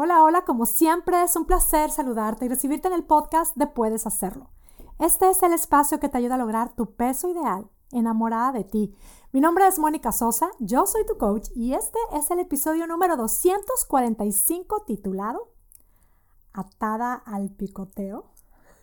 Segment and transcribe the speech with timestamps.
[0.00, 4.06] Hola, hola, como siempre es un placer saludarte y recibirte en el podcast de Puedes
[4.06, 4.48] Hacerlo.
[5.00, 8.94] Este es el espacio que te ayuda a lograr tu peso ideal, enamorada de ti.
[9.32, 13.16] Mi nombre es Mónica Sosa, yo soy tu coach y este es el episodio número
[13.16, 15.50] 245 titulado
[16.52, 18.26] Atada al picoteo.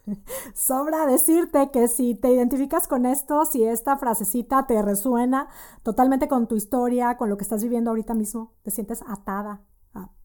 [0.54, 5.47] Sobra decirte que si te identificas con esto, si esta frasecita te resuena
[5.82, 9.61] totalmente con tu historia, con lo que estás viviendo ahorita mismo, te sientes atada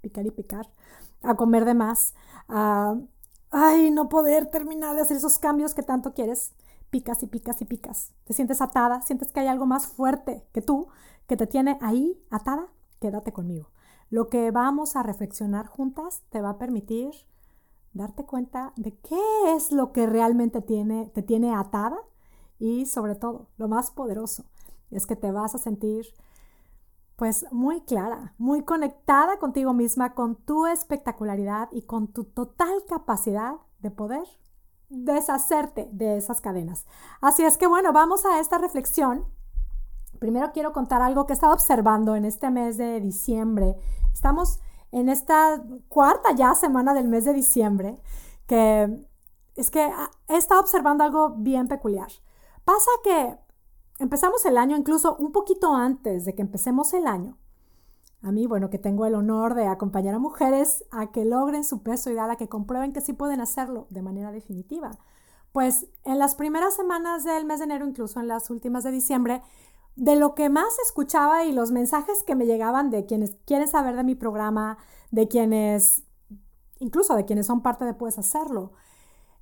[0.01, 0.69] picar y picar,
[1.23, 2.15] a comer de más,
[2.49, 2.97] a,
[3.51, 6.53] ay, no poder terminar de hacer esos cambios que tanto quieres,
[6.91, 8.13] picas y picas y picas.
[8.25, 10.89] Te sientes atada, sientes que hay algo más fuerte que tú
[11.27, 12.67] que te tiene ahí atada,
[13.01, 13.71] quédate conmigo.
[14.11, 17.13] Lo que vamos a reflexionar juntas te va a permitir
[17.93, 19.21] darte cuenta de qué
[19.55, 21.99] es lo que realmente tiene, te tiene atada
[22.59, 24.45] y sobre todo, lo más poderoso,
[24.91, 26.07] es que te vas a sentir
[27.21, 33.57] pues muy clara, muy conectada contigo misma, con tu espectacularidad y con tu total capacidad
[33.81, 34.23] de poder
[34.89, 36.87] deshacerte de esas cadenas.
[37.21, 39.27] Así es que bueno, vamos a esta reflexión.
[40.19, 43.77] Primero quiero contar algo que he estado observando en este mes de diciembre.
[44.15, 44.59] Estamos
[44.91, 48.01] en esta cuarta ya semana del mes de diciembre,
[48.47, 49.07] que
[49.57, 49.93] es que
[50.27, 52.09] he estado observando algo bien peculiar.
[52.65, 53.37] Pasa que
[54.01, 57.39] empezamos el año incluso un poquito antes de que empecemos el año.
[58.23, 61.83] A mí, bueno, que tengo el honor de acompañar a mujeres a que logren su
[61.83, 64.91] peso ideal, a que comprueben que sí pueden hacerlo de manera definitiva.
[65.53, 69.43] Pues en las primeras semanas del mes de enero, incluso en las últimas de diciembre,
[69.97, 73.97] de lo que más escuchaba y los mensajes que me llegaban de quienes quieren saber
[73.97, 74.79] de mi programa,
[75.11, 76.05] de quienes,
[76.79, 78.73] incluso de quienes son parte de Puedes Hacerlo,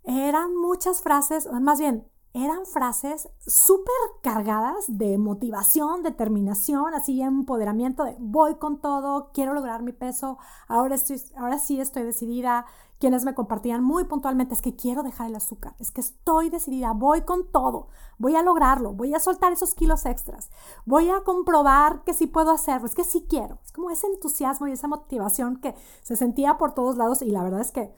[0.04, 8.16] eran muchas frases, más bien, eran frases súper cargadas de motivación, determinación, así empoderamiento de
[8.18, 12.66] voy con todo, quiero lograr mi peso, ahora, estoy, ahora sí estoy decidida.
[13.00, 16.92] Quienes me compartían muy puntualmente es que quiero dejar el azúcar, es que estoy decidida,
[16.92, 17.86] voy con todo,
[18.18, 20.50] voy a lograrlo, voy a soltar esos kilos extras,
[20.84, 23.60] voy a comprobar que sí puedo hacerlo, es que sí quiero.
[23.64, 27.44] Es como ese entusiasmo y esa motivación que se sentía por todos lados y la
[27.44, 27.94] verdad es que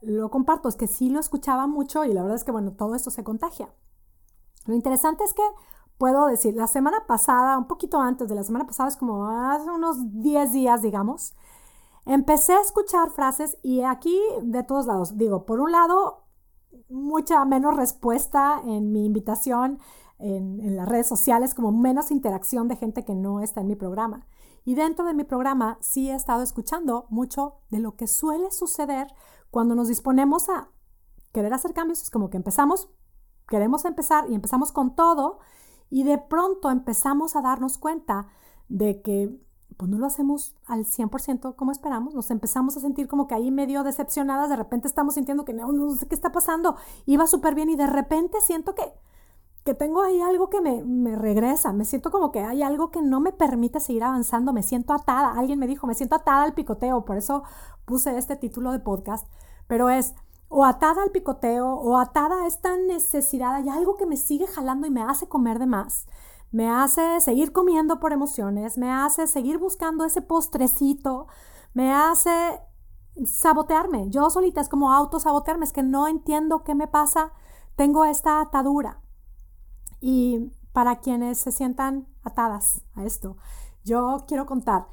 [0.00, 2.94] lo comparto, es que sí lo escuchaba mucho y la verdad es que, bueno, todo
[2.94, 3.68] esto se contagia.
[4.66, 5.42] Lo interesante es que
[5.96, 9.70] puedo decir, la semana pasada, un poquito antes de la semana pasada, es como hace
[9.70, 11.34] unos 10 días, digamos,
[12.06, 16.24] empecé a escuchar frases y aquí de todos lados, digo, por un lado,
[16.88, 19.78] mucha menos respuesta en mi invitación
[20.18, 23.76] en, en, las redes sociales, como menos interacción de gente que no está en mi
[23.76, 24.26] programa.
[24.64, 29.08] Y dentro de mi programa sí he estado escuchando mucho de lo que suele suceder
[29.50, 30.68] cuando nos disponemos a
[31.32, 32.90] querer hacer cambios, es como que empezamos,
[33.48, 35.38] queremos empezar y empezamos con todo
[35.90, 38.28] y de pronto empezamos a darnos cuenta
[38.68, 39.40] de que
[39.76, 43.50] pues no lo hacemos al 100% como esperamos, nos empezamos a sentir como que ahí
[43.50, 46.76] medio decepcionadas, de repente estamos sintiendo que no, no sé qué está pasando,
[47.06, 48.82] iba súper bien y de repente siento que,
[49.68, 53.20] que tengo ahí algo que me, regresa, me siento como que hay algo que no
[53.20, 57.04] me permite seguir avanzando, me siento atada, alguien me dijo, me siento atada al picoteo,
[57.04, 57.42] por eso
[57.84, 59.28] puse este título de podcast,
[59.66, 60.14] pero es
[60.48, 64.86] o atada al picoteo o atada a esta necesidad, hay algo que me sigue jalando
[64.86, 66.06] y me hace comer de más,
[66.50, 71.26] me hace seguir comiendo por emociones, me hace seguir buscando ese postrecito,
[71.74, 72.30] me hace
[73.22, 74.08] sabotearme.
[74.08, 77.32] Yo solita es como autosabotearme, es que no entiendo qué me pasa,
[77.76, 79.02] tengo esta atadura.
[80.00, 83.36] Y para quienes se sientan atadas a esto,
[83.84, 84.86] yo quiero contar,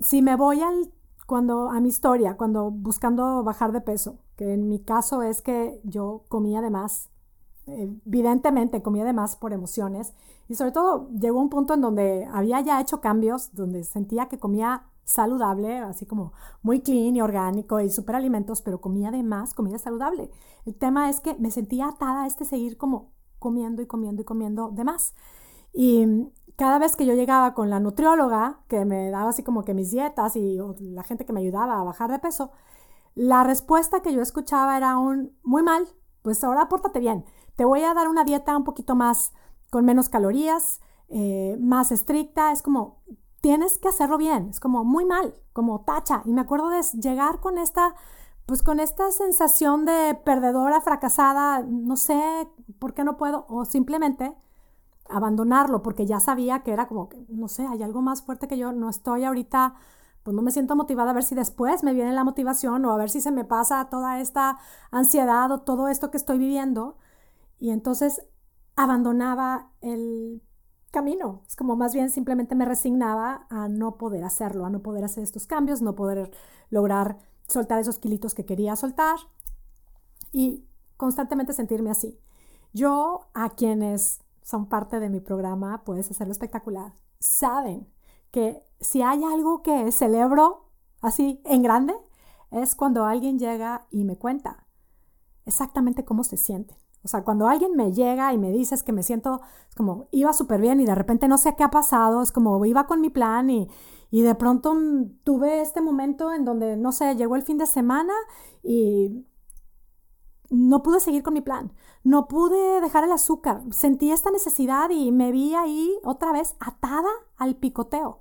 [0.00, 0.92] si me voy al
[1.26, 5.80] cuando a mi historia, cuando buscando bajar de peso, que en mi caso es que
[5.84, 7.08] yo comía de más,
[7.66, 10.12] evidentemente comía de más por emociones
[10.48, 14.38] y sobre todo llegó un punto en donde había ya hecho cambios, donde sentía que
[14.38, 19.78] comía saludable, así como muy clean y orgánico y superalimentos, pero comía de más, comida
[19.78, 20.30] saludable.
[20.64, 23.12] El tema es que me sentía atada a este seguir como
[23.42, 25.14] comiendo y comiendo y comiendo de más.
[25.74, 26.06] Y
[26.56, 29.90] cada vez que yo llegaba con la nutrióloga, que me daba así como que mis
[29.90, 32.52] dietas y la gente que me ayudaba a bajar de peso,
[33.14, 35.86] la respuesta que yo escuchaba era un, muy mal,
[36.22, 37.24] pues ahora pórtate bien,
[37.56, 39.32] te voy a dar una dieta un poquito más,
[39.70, 43.02] con menos calorías, eh, más estricta, es como,
[43.42, 46.22] tienes que hacerlo bien, es como muy mal, como tacha.
[46.24, 47.94] Y me acuerdo de llegar con esta,
[48.46, 52.48] pues con esta sensación de perdedora, fracasada, no sé
[52.78, 54.34] por qué no puedo, o simplemente
[55.08, 58.58] abandonarlo porque ya sabía que era como que, no sé, hay algo más fuerte que
[58.58, 59.74] yo, no estoy ahorita,
[60.22, 62.96] pues no me siento motivada a ver si después me viene la motivación o a
[62.96, 64.58] ver si se me pasa toda esta
[64.90, 66.96] ansiedad o todo esto que estoy viviendo.
[67.58, 68.24] Y entonces
[68.76, 70.42] abandonaba el
[70.92, 71.42] camino.
[71.48, 75.24] Es como más bien simplemente me resignaba a no poder hacerlo, a no poder hacer
[75.24, 76.30] estos cambios, no poder
[76.70, 77.18] lograr
[77.52, 79.16] soltar esos kilitos que quería soltar
[80.32, 80.66] y
[80.96, 82.18] constantemente sentirme así.
[82.72, 87.86] Yo, a quienes son parte de mi programa, puedes hacerlo espectacular, saben
[88.30, 90.70] que si hay algo que celebro
[91.00, 91.94] así en grande,
[92.50, 94.66] es cuando alguien llega y me cuenta
[95.44, 96.76] exactamente cómo se siente.
[97.04, 99.40] O sea, cuando alguien me llega y me dice que me siento
[99.76, 102.86] como iba súper bien y de repente no sé qué ha pasado, es como iba
[102.86, 103.68] con mi plan y,
[104.12, 104.76] y de pronto
[105.24, 108.12] tuve este momento en donde, no sé, llegó el fin de semana
[108.62, 109.24] y
[110.50, 111.72] no pude seguir con mi plan,
[112.04, 117.08] no pude dejar el azúcar, sentí esta necesidad y me vi ahí otra vez atada
[117.38, 118.20] al picoteo.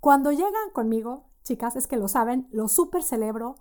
[0.00, 3.54] Cuando llegan conmigo, chicas, es que lo saben, lo súper celebro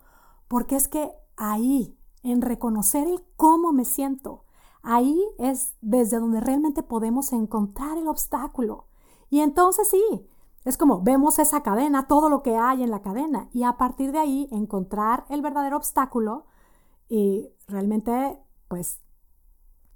[0.47, 4.45] porque es que ahí en reconocer el cómo me siento.
[4.81, 8.85] Ahí es desde donde realmente podemos encontrar el obstáculo.
[9.29, 10.27] Y entonces sí,
[10.63, 14.11] es como vemos esa cadena, todo lo que hay en la cadena, y a partir
[14.11, 16.45] de ahí encontrar el verdadero obstáculo
[17.09, 18.37] y realmente
[18.67, 19.01] pues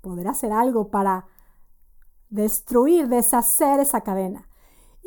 [0.02, 1.26] poder hacer algo para
[2.30, 4.50] destruir, deshacer esa cadena.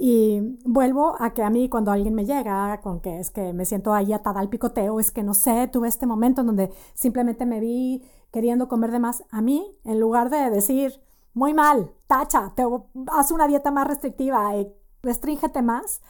[0.01, 3.65] Y vuelvo a que a mí cuando alguien me llega con que es que me
[3.65, 7.47] siento ahí atada al picoteo, es que no sé, tuve este momento en donde simplemente
[7.47, 9.25] me vi queriendo comer de más.
[9.31, 11.03] A mí, en lugar de decir,
[11.35, 12.63] muy mal, tacha, te,
[13.09, 14.73] haz una dieta más restrictiva, eh,
[15.09, 16.03] restríngete más,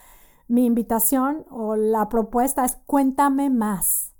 [0.48, 4.12] mi invitación o la propuesta es cuéntame más.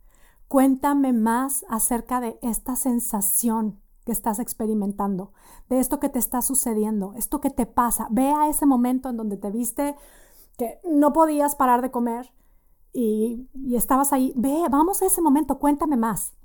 [0.47, 5.33] Cuéntame más acerca de esta sensación que estás experimentando,
[5.69, 8.07] de esto que te está sucediendo, esto que te pasa.
[8.11, 9.97] Ve a ese momento en donde te viste
[10.57, 12.33] que no podías parar de comer
[12.93, 14.33] y, y estabas ahí.
[14.37, 16.38] Ve, vamos a ese momento, cuéntame más.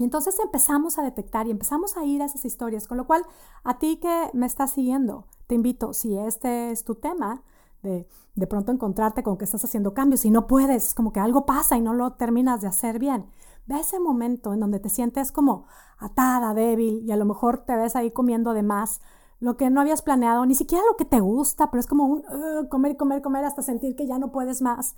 [0.00, 3.22] Y entonces empezamos a detectar y empezamos a ir a esas historias, con lo cual
[3.64, 7.42] a ti que me estás siguiendo, te invito, si este es tu tema,
[7.82, 11.20] de, de pronto encontrarte con que estás haciendo cambios y no puedes, es como que
[11.20, 13.26] algo pasa y no lo terminas de hacer bien.
[13.66, 15.66] Ve ese momento en donde te sientes como
[15.98, 19.02] atada, débil y a lo mejor te ves ahí comiendo de más
[19.38, 22.22] lo que no habías planeado, ni siquiera lo que te gusta, pero es como un
[22.70, 24.96] comer, comer, comer hasta sentir que ya no puedes más.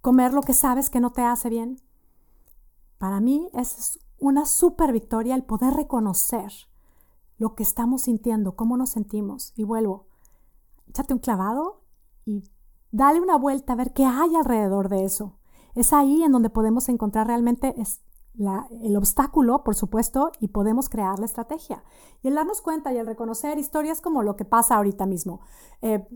[0.00, 1.82] Comer lo que sabes que no te hace bien.
[2.96, 6.52] Para mí es una super victoria el poder reconocer
[7.38, 9.52] lo que estamos sintiendo, cómo nos sentimos.
[9.56, 10.06] Y vuelvo,
[10.88, 11.82] échate un clavado
[12.24, 12.44] y
[12.92, 15.38] dale una vuelta a ver qué hay alrededor de eso.
[15.74, 17.74] Es ahí en donde podemos encontrar realmente
[18.38, 21.82] el obstáculo, por supuesto, y podemos crear la estrategia.
[22.22, 25.40] Y el darnos cuenta y el reconocer historias como lo que pasa ahorita mismo.
[25.80, 26.06] Eh,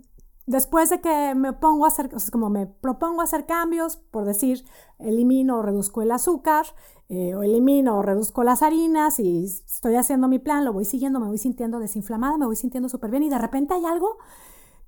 [0.46, 4.64] después de que me pongo a hacer, o como me propongo hacer cambios, por decir,
[4.98, 6.66] elimino o reduzco el azúcar,
[7.08, 11.20] eh, o elimino o reduzco las harinas y estoy haciendo mi plan, lo voy siguiendo,
[11.20, 14.18] me voy sintiendo desinflamada, me voy sintiendo súper bien y de repente hay algo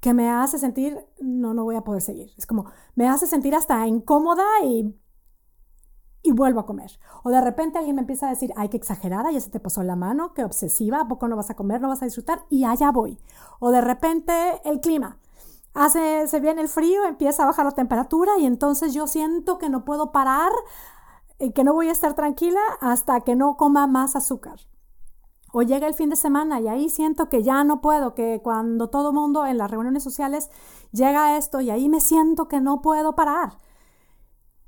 [0.01, 2.31] que me hace sentir, no, no voy a poder seguir.
[2.37, 4.95] Es como, me hace sentir hasta incómoda y,
[6.23, 6.91] y vuelvo a comer.
[7.25, 9.83] O de repente alguien me empieza a decir, ay, qué exagerada, ya se te pasó
[9.83, 12.45] la mano, qué obsesiva, ¿a poco no vas a comer, no vas a disfrutar?
[12.49, 13.19] Y allá voy.
[13.61, 14.33] O de repente
[14.65, 15.19] el clima.
[15.75, 19.69] Hace, se viene el frío, empieza a bajar la temperatura y entonces yo siento que
[19.69, 20.51] no puedo parar,
[21.39, 24.61] que no voy a estar tranquila hasta que no coma más azúcar.
[25.53, 28.91] O llega el fin de semana y ahí siento que ya no puedo, que cuando
[28.91, 30.51] todo mundo en las reuniones sociales
[30.93, 33.59] llega esto y ahí me siento que no puedo parar.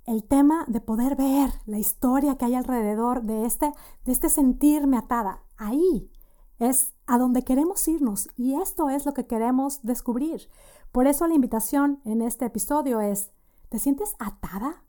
[0.06, 3.73] El tema de poder ver la historia que hay alrededor de este,
[4.04, 6.11] de este sentirme atada, ahí
[6.59, 10.49] es a donde queremos irnos y esto es lo que queremos descubrir.
[10.92, 13.33] Por eso la invitación en este episodio es,
[13.68, 14.83] ¿te sientes atada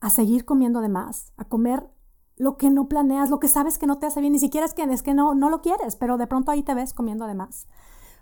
[0.00, 1.88] a seguir comiendo de más, a comer
[2.36, 4.74] lo que no planeas, lo que sabes que no te hace bien, ni siquiera es
[4.74, 7.66] que, es que no, no lo quieres, pero de pronto ahí te ves comiendo además.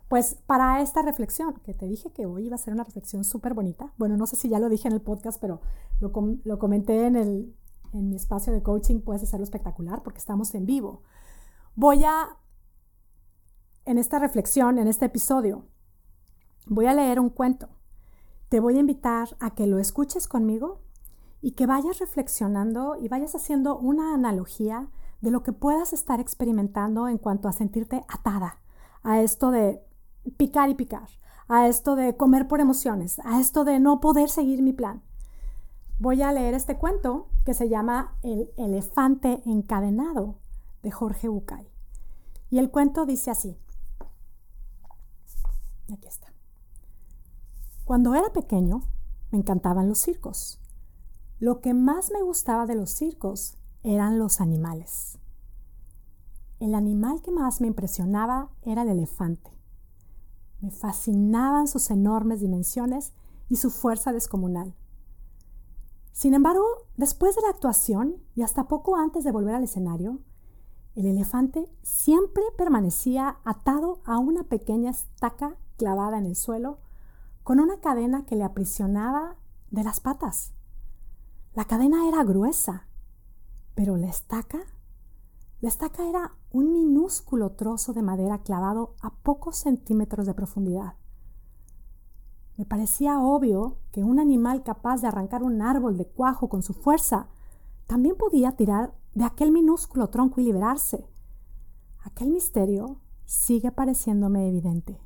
[0.08, 3.54] Pues para esta reflexión, que te dije que hoy iba a ser una reflexión súper
[3.54, 5.60] bonita, bueno, no sé si ya lo dije en el podcast, pero
[6.00, 6.12] lo,
[6.44, 7.56] lo comenté en, el,
[7.92, 11.02] en mi espacio de coaching, puedes hacerlo espectacular porque estamos en vivo.
[11.74, 12.38] Voy a,
[13.84, 15.66] en esta reflexión, en este episodio,
[16.66, 17.68] voy a leer un cuento.
[18.48, 20.83] Te voy a invitar a que lo escuches conmigo
[21.44, 24.88] y que vayas reflexionando y vayas haciendo una analogía
[25.20, 28.60] de lo que puedas estar experimentando en cuanto a sentirte atada
[29.02, 29.84] a esto de
[30.38, 31.06] picar y picar,
[31.46, 35.02] a esto de comer por emociones, a esto de no poder seguir mi plan.
[35.98, 40.36] Voy a leer este cuento que se llama El elefante encadenado
[40.82, 41.68] de Jorge Bucay.
[42.48, 43.58] Y el cuento dice así.
[45.92, 46.32] Aquí está.
[47.84, 48.80] Cuando era pequeño,
[49.30, 50.58] me encantaban los circos.
[51.44, 55.18] Lo que más me gustaba de los circos eran los animales.
[56.58, 59.50] El animal que más me impresionaba era el elefante.
[60.62, 63.12] Me fascinaban sus enormes dimensiones
[63.50, 64.74] y su fuerza descomunal.
[66.12, 66.64] Sin embargo,
[66.96, 70.20] después de la actuación y hasta poco antes de volver al escenario,
[70.94, 76.78] el elefante siempre permanecía atado a una pequeña estaca clavada en el suelo
[77.42, 79.36] con una cadena que le aprisionaba
[79.70, 80.53] de las patas.
[81.54, 82.88] La cadena era gruesa,
[83.76, 84.58] pero la estaca,
[85.60, 90.94] la estaca era un minúsculo trozo de madera clavado a pocos centímetros de profundidad.
[92.56, 96.74] Me parecía obvio que un animal capaz de arrancar un árbol de cuajo con su
[96.74, 97.28] fuerza
[97.86, 101.06] también podía tirar de aquel minúsculo tronco y liberarse.
[102.02, 105.00] Aquel misterio sigue pareciéndome evidente.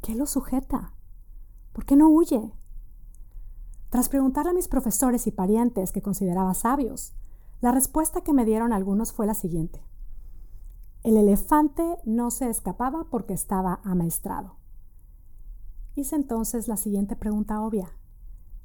[0.00, 0.94] ¿Qué lo sujeta?
[1.74, 2.54] ¿Por qué no huye?
[3.90, 7.12] Tras preguntarle a mis profesores y parientes que consideraba sabios,
[7.60, 9.84] la respuesta que me dieron algunos fue la siguiente.
[11.02, 14.56] El elefante no se escapaba porque estaba amaestrado.
[15.96, 17.90] Hice entonces la siguiente pregunta obvia.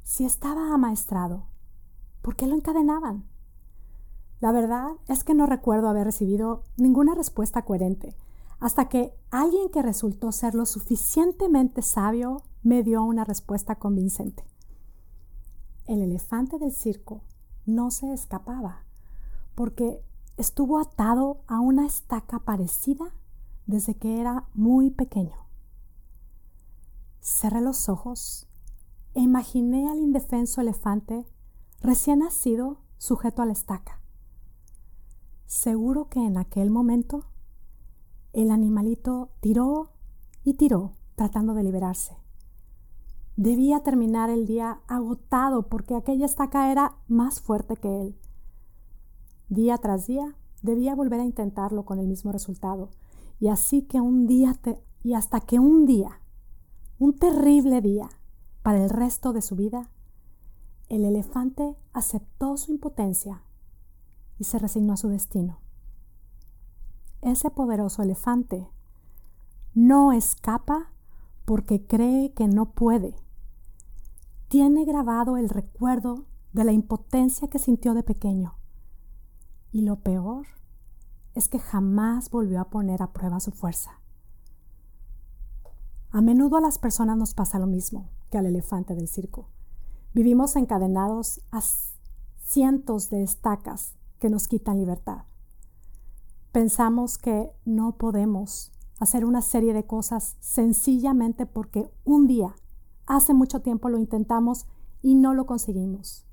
[0.03, 1.47] Si estaba amaestrado,
[2.21, 3.25] ¿por qué lo encadenaban?
[4.41, 8.15] La verdad es que no recuerdo haber recibido ninguna respuesta coherente,
[8.59, 14.43] hasta que alguien que resultó ser lo suficientemente sabio me dio una respuesta convincente.
[15.87, 17.21] El elefante del circo
[17.65, 18.83] no se escapaba,
[19.53, 20.01] porque
[20.37, 23.13] estuvo atado a una estaca parecida
[23.67, 25.35] desde que era muy pequeño.
[27.21, 28.47] Cerré los ojos
[29.13, 31.25] e imaginé al indefenso elefante
[31.81, 34.01] recién nacido sujeto a la estaca.
[35.45, 37.25] Seguro que en aquel momento
[38.33, 39.91] el animalito tiró
[40.43, 42.24] y tiró tratando de liberarse.
[43.37, 48.15] Debía terminar el día agotado porque aquella estaca era más fuerte que él.
[49.49, 52.89] Día tras día debía volver a intentarlo con el mismo resultado.
[53.39, 54.55] Y así que un día
[55.03, 56.21] y hasta que un día
[56.97, 58.09] un terrible día
[58.63, 59.89] para el resto de su vida,
[60.87, 63.43] el elefante aceptó su impotencia
[64.39, 65.59] y se resignó a su destino.
[67.21, 68.69] Ese poderoso elefante
[69.73, 70.93] no escapa
[71.43, 73.15] porque cree que no puede.
[74.55, 78.55] Tiene grabado el recuerdo de la impotencia que sintió de pequeño.
[79.73, 80.47] Y lo peor
[81.33, 83.99] es que jamás volvió a poner a prueba su fuerza.
[86.09, 89.49] A menudo a las personas nos pasa lo mismo que al elefante del circo.
[90.13, 91.59] Vivimos encadenados a
[92.41, 95.25] cientos de estacas que nos quitan libertad.
[96.53, 98.71] Pensamos que no podemos
[99.01, 102.55] hacer una serie de cosas sencillamente porque un día,
[103.07, 104.65] hace mucho tiempo lo intentamos
[105.01, 106.25] y no lo conseguimos.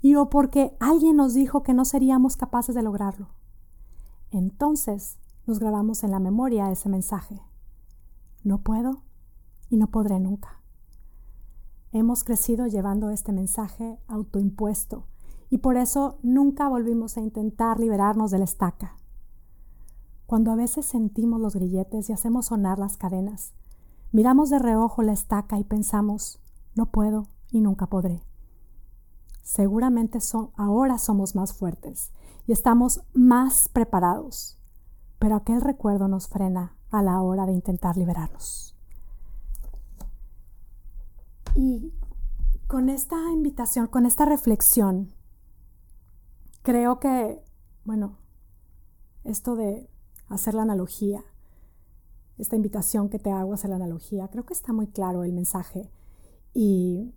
[0.00, 3.28] Y o porque alguien nos dijo que no seríamos capaces de lograrlo.
[4.30, 7.40] Entonces nos grabamos en la memoria ese mensaje.
[8.44, 9.02] No puedo
[9.70, 10.60] y no podré nunca.
[11.90, 15.06] Hemos crecido llevando este mensaje autoimpuesto
[15.50, 18.96] y por eso nunca volvimos a intentar liberarnos de la estaca.
[20.26, 23.54] Cuando a veces sentimos los grilletes y hacemos sonar las cadenas,
[24.12, 26.40] miramos de reojo la estaca y pensamos,
[26.74, 28.22] no puedo y nunca podré.
[29.42, 30.18] Seguramente
[30.56, 32.10] ahora somos más fuertes
[32.46, 34.58] y estamos más preparados,
[35.18, 38.76] pero aquel recuerdo nos frena a la hora de intentar liberarnos.
[41.54, 41.92] Y
[42.66, 45.14] con esta invitación, con esta reflexión,
[46.62, 47.42] creo que,
[47.84, 48.18] bueno,
[49.24, 49.90] esto de
[50.28, 51.24] hacer la analogía,
[52.38, 55.32] esta invitación que te hago a hacer la analogía, creo que está muy claro el
[55.32, 55.90] mensaje.
[56.54, 57.12] Y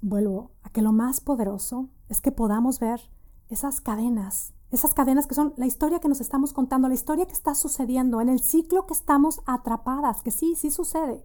[0.00, 3.00] vuelvo a que lo más poderoso es que podamos ver
[3.48, 7.32] esas cadenas esas cadenas que son la historia que nos estamos contando, la historia que
[7.32, 11.24] está sucediendo, en el ciclo que estamos atrapadas, que sí, sí sucede.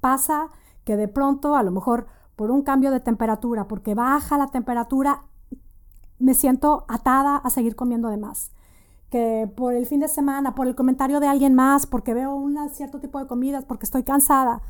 [0.00, 0.48] Pasa
[0.84, 2.06] que de pronto, a lo mejor
[2.36, 5.22] por un cambio de temperatura, porque baja la temperatura,
[6.18, 8.52] me siento atada a seguir comiendo de más.
[9.12, 12.58] Que por el fin de semana, por el comentario de alguien más, porque veo un
[12.70, 14.62] cierto tipo de comidas, porque estoy cansada,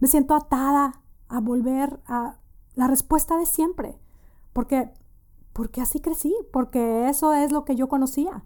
[0.00, 2.38] me siento atada a volver a
[2.74, 4.00] la respuesta de siempre.
[4.52, 4.92] Porque
[5.52, 8.44] porque así crecí, porque eso es lo que yo conocía.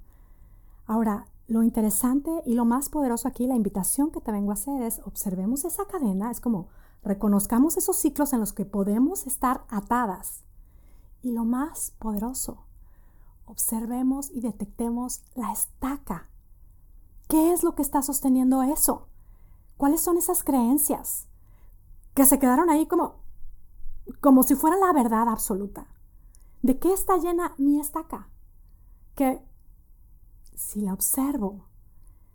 [0.87, 4.83] Ahora, lo interesante y lo más poderoso aquí, la invitación que te vengo a hacer
[4.83, 6.69] es observemos esa cadena, es como
[7.03, 10.43] reconozcamos esos ciclos en los que podemos estar atadas.
[11.23, 12.65] Y lo más poderoso,
[13.47, 16.29] observemos y detectemos la estaca.
[17.29, 19.09] ¿Qué es lo que está sosteniendo eso?
[19.77, 21.27] ¿Cuáles son esas creencias
[22.15, 23.23] que se quedaron ahí como
[24.21, 25.87] como si fuera la verdad absoluta?
[26.63, 28.29] ¿De qué está llena mi estaca?
[29.15, 29.43] Que
[30.55, 31.67] si la observo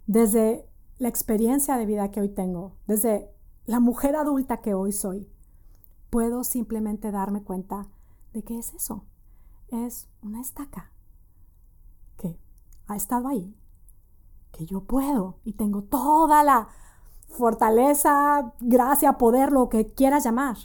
[0.07, 3.31] desde la experiencia de vida que hoy tengo, desde
[3.65, 5.29] la mujer adulta que hoy soy,
[6.09, 7.87] puedo simplemente darme cuenta
[8.33, 9.05] de qué es eso.
[9.69, 10.91] Es una estaca
[12.19, 12.39] que
[12.85, 13.55] ha estado ahí,
[14.51, 16.67] que yo puedo y tengo toda la
[17.29, 20.57] fortaleza, gracia, poder, lo que quieras llamar,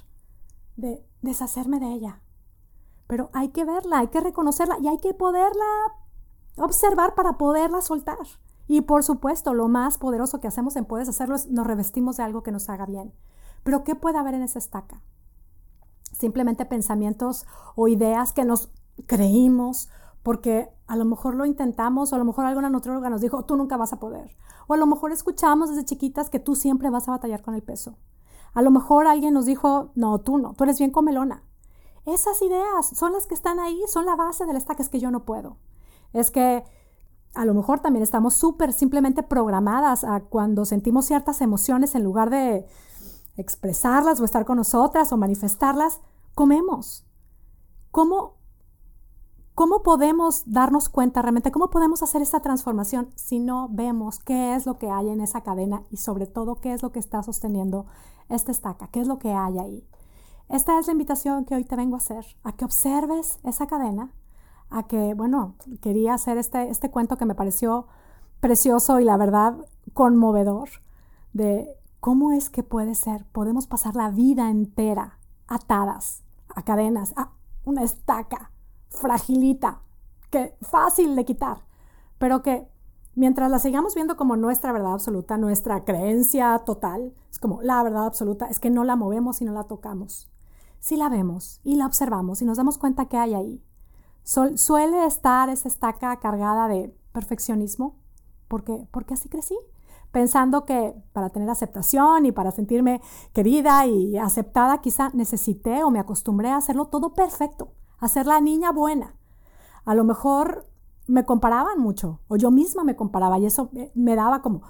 [0.76, 2.20] de deshacerme de ella.
[3.06, 5.64] Pero hay que verla, hay que reconocerla y hay que poderla
[6.56, 8.18] observar para poderla soltar.
[8.66, 12.22] Y por supuesto, lo más poderoso que hacemos en Puedes Hacerlo es nos revestimos de
[12.22, 13.12] algo que nos haga bien.
[13.62, 15.02] Pero ¿qué puede haber en esa estaca?
[16.12, 17.46] Simplemente pensamientos
[17.76, 18.70] o ideas que nos
[19.06, 19.90] creímos
[20.22, 23.56] porque a lo mejor lo intentamos o a lo mejor alguna nutróloga nos dijo, tú
[23.56, 24.36] nunca vas a poder.
[24.66, 27.62] O a lo mejor escuchamos desde chiquitas que tú siempre vas a batallar con el
[27.62, 27.96] peso.
[28.52, 31.42] A lo mejor alguien nos dijo, no, tú no, tú eres bien comelona.
[32.06, 35.10] Esas ideas son las que están ahí, son la base del estaca, es que yo
[35.10, 35.56] no puedo.
[36.12, 36.64] Es que
[37.34, 42.30] a lo mejor también estamos súper simplemente programadas a cuando sentimos ciertas emociones en lugar
[42.30, 42.66] de
[43.36, 46.00] expresarlas o estar con nosotras o manifestarlas,
[46.34, 47.04] comemos.
[47.90, 48.36] ¿Cómo
[49.54, 51.52] ¿Cómo podemos darnos cuenta realmente?
[51.52, 55.42] ¿Cómo podemos hacer esta transformación si no vemos qué es lo que hay en esa
[55.42, 57.86] cadena y sobre todo qué es lo que está sosteniendo
[58.28, 58.88] esta estaca?
[58.88, 59.88] ¿Qué es lo que hay ahí?
[60.48, 64.10] Esta es la invitación que hoy te vengo a hacer, a que observes esa cadena,
[64.70, 67.86] a que, bueno, quería hacer este, este cuento que me pareció
[68.40, 69.54] precioso y la verdad
[69.92, 70.68] conmovedor
[71.32, 71.68] de
[72.00, 76.24] cómo es que puede ser, podemos pasar la vida entera atadas
[76.56, 77.30] a cadenas, a
[77.64, 78.50] una estaca
[78.94, 79.82] fragilita,
[80.30, 81.64] que fácil de quitar,
[82.18, 82.68] pero que
[83.14, 88.06] mientras la sigamos viendo como nuestra verdad absoluta, nuestra creencia total, es como la verdad
[88.06, 90.30] absoluta, es que no la movemos y no la tocamos.
[90.80, 93.62] Si la vemos y la observamos y nos damos cuenta que hay ahí,
[94.22, 97.96] suele estar esa estaca cargada de perfeccionismo,
[98.48, 99.56] porque, porque así crecí,
[100.10, 103.00] pensando que para tener aceptación y para sentirme
[103.32, 107.72] querida y aceptada, quizá necesité o me acostumbré a hacerlo todo perfecto
[108.04, 109.14] a la niña buena.
[109.84, 110.66] A lo mejor
[111.06, 114.62] me comparaban mucho, o yo misma me comparaba, y eso me daba como,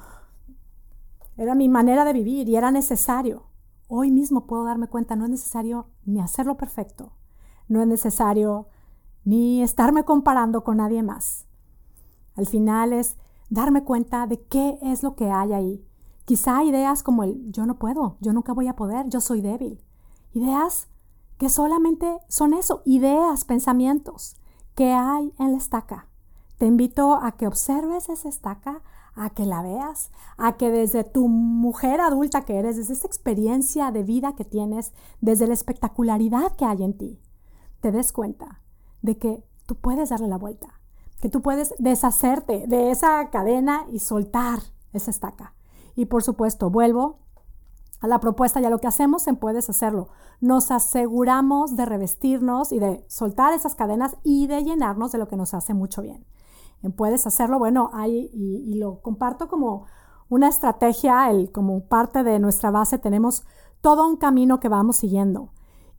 [1.36, 3.44] era mi manera de vivir y era necesario.
[3.88, 7.12] Hoy mismo puedo darme cuenta, no es necesario ni hacerlo perfecto,
[7.68, 8.68] no es necesario
[9.24, 11.46] ni estarme comparando con nadie más.
[12.36, 13.16] Al final es
[13.50, 15.86] darme cuenta de qué es lo que hay ahí.
[16.24, 19.82] Quizá ideas como el yo no puedo, yo nunca voy a poder, yo soy débil.
[20.32, 20.88] Ideas
[21.38, 24.36] que solamente son eso, ideas, pensamientos
[24.74, 26.08] que hay en la estaca.
[26.58, 28.82] Te invito a que observes esa estaca,
[29.16, 33.90] a que la veas, a que desde tu mujer adulta que eres, desde esa experiencia
[33.90, 37.20] de vida que tienes, desde la espectacularidad que hay en ti,
[37.80, 38.60] te des cuenta
[39.02, 40.80] de que tú puedes darle la vuelta,
[41.20, 44.60] que tú puedes deshacerte de esa cadena y soltar
[44.92, 45.54] esa estaca.
[45.94, 47.18] Y por supuesto, vuelvo
[48.04, 50.10] a la propuesta y a lo que hacemos en Puedes Hacerlo.
[50.42, 55.38] Nos aseguramos de revestirnos y de soltar esas cadenas y de llenarnos de lo que
[55.38, 56.26] nos hace mucho bien.
[56.82, 59.86] En Puedes Hacerlo, bueno, hay, y, lo comparto como
[60.28, 63.46] una estrategia, el, como parte de nuestra base, tenemos
[63.80, 65.54] todo un camino que vamos siguiendo.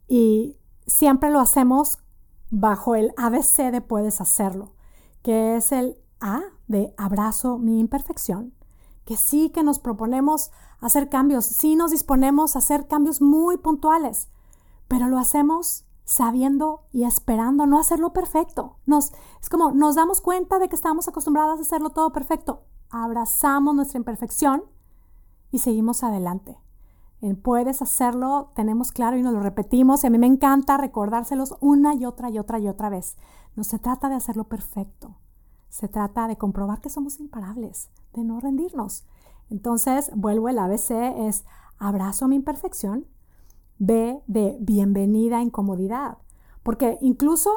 [0.06, 1.98] Y siempre lo hacemos
[2.50, 4.74] bajo el ABC de Puedes Hacerlo,
[5.24, 8.54] que es el A de abrazo mi imperfección,
[9.04, 14.28] que sí que nos proponemos hacer cambios, sí nos disponemos a hacer cambios muy puntuales,
[14.88, 18.76] pero lo hacemos sabiendo y esperando no hacerlo perfecto.
[18.86, 19.12] Nos,
[19.42, 22.62] es como nos damos cuenta de que estamos acostumbradas a hacerlo todo perfecto.
[22.90, 24.64] Abrazamos nuestra imperfección
[25.50, 26.56] y seguimos adelante.
[27.42, 30.04] puedes hacerlo, tenemos claro y nos lo repetimos.
[30.04, 33.16] Y a mí me encanta recordárselos una y otra y otra y otra vez.
[33.56, 35.16] No se trata de hacerlo perfecto.
[35.68, 39.04] Se trata de comprobar que somos imparables, de no rendirnos.
[39.50, 40.90] Entonces, vuelvo, el ABC
[41.28, 41.44] es
[41.78, 43.06] abrazo mi imperfección,
[43.78, 46.18] B de bienvenida a incomodidad,
[46.62, 47.50] porque incluso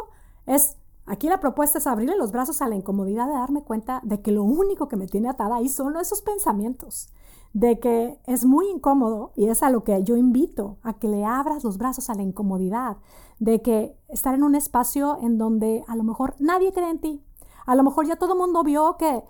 [0.46, 4.22] es, aquí la propuesta es abrirle los brazos a la incomodidad de darme cuenta de
[4.22, 7.10] que lo único que me tiene atada ahí son esos pensamientos,
[7.54, 11.26] de que es muy incómodo y es a lo que yo invito, a que le
[11.26, 12.98] abras los brazos a la incomodidad,
[13.40, 17.24] de que estar en un espacio en donde a lo mejor nadie cree en ti,
[17.66, 19.24] a lo mejor ya todo el mundo vio que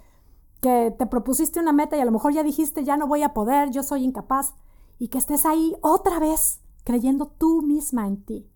[0.62, 3.34] que te propusiste una meta y a lo mejor ya dijiste, ya no voy a
[3.34, 4.54] poder, yo soy incapaz,
[4.98, 8.50] y que estés ahí otra vez creyendo tú misma en ti.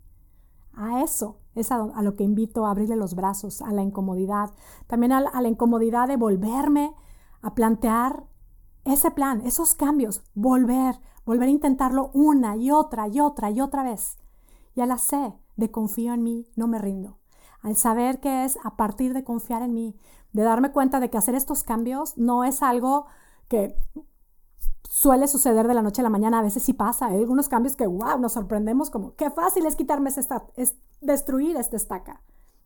[0.74, 4.52] A eso es a, lo que invito a abrirle los brazos, a la incomodidad,
[4.88, 6.94] también a, la incomodidad de volverme
[7.42, 8.26] a plantear
[8.86, 13.84] ese plan, esos cambios, volver, volver a intentarlo una y otra y otra y otra
[13.84, 14.18] vez.
[14.76, 17.20] Y a la C de confío en mí, no me rindo.
[17.62, 19.96] Al saber que es a partir de confiar en mí,
[20.34, 23.06] de darme cuenta de que hacer estos cambios no es algo
[23.48, 23.78] que
[24.90, 27.76] suele suceder de la noche a la mañana, a veces sí pasa, hay algunos cambios
[27.76, 32.22] que, wow, nos sorprendemos como, qué fácil es quitarme esta, es destruir esta estaca.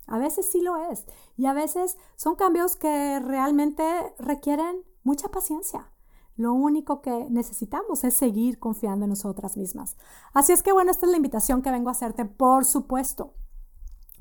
[0.07, 1.05] A veces sí lo es.
[1.35, 3.83] Y a veces son cambios que realmente
[4.19, 5.91] requieren mucha paciencia.
[6.37, 9.97] Lo único que necesitamos es seguir confiando en nosotras mismas.
[10.33, 13.33] Así es que bueno, esta es la invitación que vengo a hacerte, por supuesto.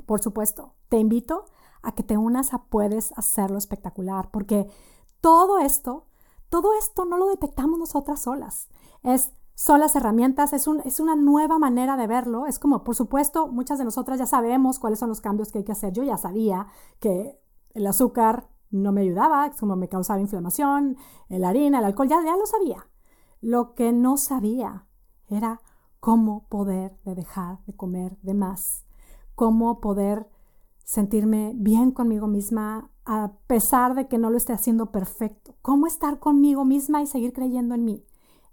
[0.06, 1.46] Por supuesto, te invito
[1.86, 4.68] a que te unas a Puedes Hacerlo Espectacular, porque
[5.20, 6.06] todo esto,
[6.48, 8.68] todo esto no lo detectamos nosotras solas.
[9.02, 12.46] Es son las herramientas, es, un, es, una nueva manera de verlo.
[12.46, 15.64] Es como, por supuesto, muchas de nosotras ya sabemos cuáles son los cambios que hay
[15.64, 15.94] que hacer.
[15.94, 16.66] Yo ya sabía
[17.00, 17.40] que
[17.72, 22.22] el azúcar no me ayudaba, es como me causaba inflamación, la harina, el alcohol, ya,
[22.22, 22.86] ya lo sabía.
[23.40, 24.86] Lo que no sabía
[25.28, 25.62] era
[26.00, 28.84] cómo poder dejar de comer de más,
[29.34, 30.28] cómo poder
[30.86, 36.18] sentirme bien conmigo misma a pesar de que no lo esté haciendo perfecto, cómo estar
[36.18, 38.04] conmigo misma y seguir creyendo en mí.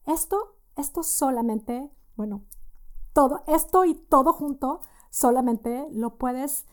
[0.05, 2.43] Esto esto solamente, bueno,
[3.13, 6.65] todo, esto y todo junto, solamente lo puedes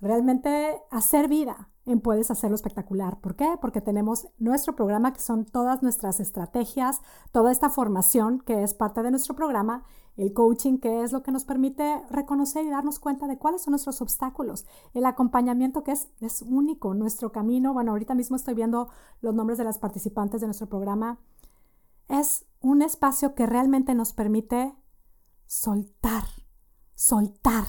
[0.00, 3.20] realmente hacer vida en Puedes Hacerlo Espectacular.
[3.20, 3.58] ¿Por qué?
[3.60, 7.00] Porque tenemos nuestro programa, que son todas nuestras estrategias,
[7.32, 9.84] toda esta formación que es parte de nuestro programa,
[10.16, 13.72] el coaching, que es lo que nos permite reconocer y darnos cuenta de cuáles son
[13.72, 17.72] nuestros obstáculos, el acompañamiento que es, es único, nuestro camino.
[17.72, 18.88] Bueno, ahorita mismo estoy viendo
[19.20, 21.18] los nombres de las participantes de nuestro programa.
[22.08, 24.76] Es un espacio que realmente nos permite
[25.46, 26.24] soltar,
[26.94, 27.64] soltar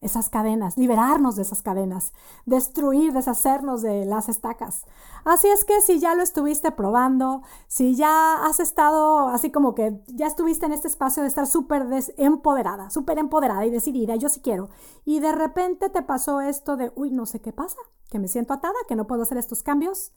[0.00, 2.12] esas cadenas, liberarnos de esas cadenas,
[2.46, 4.86] destruir, deshacernos de las estacas.
[5.24, 10.02] Así es que si ya lo estuviste probando, si ya has estado así como que
[10.06, 11.86] ya estuviste en este espacio de estar súper
[12.16, 14.70] empoderada, súper empoderada y decidida, yo sí quiero,
[15.04, 18.54] y de repente te pasó esto de, uy, no sé qué pasa, que me siento
[18.54, 20.12] atada, que no puedo hacer estos cambios,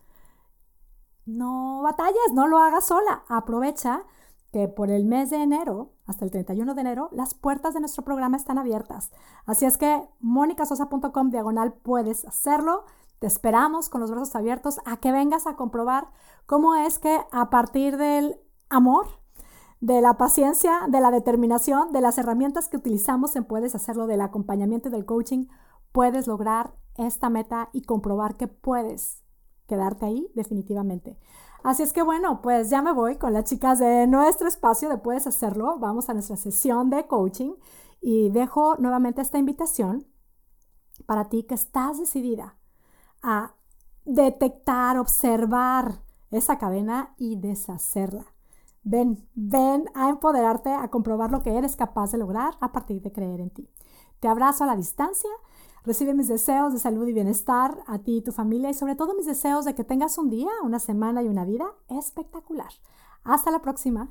[1.25, 4.03] no batalles, no lo hagas sola, aprovecha
[4.53, 8.03] que por el mes de enero, hasta el 31 de enero, las puertas de nuestro
[8.03, 9.11] programa están abiertas.
[9.47, 12.85] Así es que monicasosa.com diagonal puedes hacerlo.
[13.17, 16.09] Te esperamos con los brazos abiertos a que vengas a comprobar
[16.45, 18.39] cómo es que a partir del
[18.69, 19.07] amor,
[19.81, 24.21] de la paciencia, de la determinación, de las herramientas que utilizamos en Puedes Hacerlo, del
[24.21, 25.47] acompañamiento y del coaching,
[25.91, 29.23] puedes lograr esta meta y comprobar que puedes
[29.65, 31.17] quedarte ahí definitivamente.
[31.63, 34.97] Así es que bueno, pues ya me voy con las chicas de nuestro espacio de
[34.97, 35.77] Puedes Hacerlo.
[35.79, 37.53] Vamos a nuestra sesión de coaching
[38.01, 40.05] y dejo nuevamente esta invitación
[41.05, 42.57] para ti que estás decidida
[43.21, 43.55] a
[44.03, 48.25] detectar, observar esa cadena y deshacerla.
[48.83, 53.13] Ven, ven a empoderarte, a comprobar lo que eres capaz de lograr a partir de
[53.13, 53.69] creer en ti.
[54.19, 55.29] Te abrazo a la distancia
[55.85, 59.15] Recibe mis deseos de salud y bienestar a ti y tu familia y sobre todo
[59.15, 62.71] mis deseos de que tengas un día, una semana y una vida espectacular.
[63.25, 64.09] Hasta la próxima.